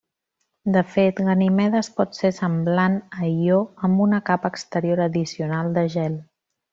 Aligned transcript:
De 0.75 0.81
fet, 0.93 1.19
Ganimedes 1.27 1.89
pot 1.99 2.17
ser 2.21 2.31
semblant 2.39 2.97
a 3.19 3.29
Ió 3.49 3.59
amb 3.89 4.01
una 4.09 4.21
capa 4.31 4.51
exterior 4.55 5.03
addicional 5.09 5.71
de 5.81 5.85
gel. 5.97 6.17